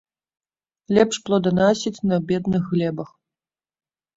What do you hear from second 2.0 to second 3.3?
на бедных глебах.